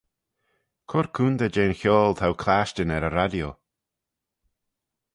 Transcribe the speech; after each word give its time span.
Cur 0.89 1.07
coontey 1.15 1.51
jeh'n 1.55 1.77
chiaull 1.79 2.15
t'ou 2.17 2.33
clashtyn 2.43 2.93
er 2.95 3.07
y 3.09 3.11
radio. 3.11 3.49